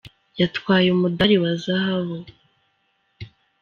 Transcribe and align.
Yatwaye 0.39 0.87
umudali 0.91 1.35
wa 1.43 1.51
zahabu. 1.63 2.17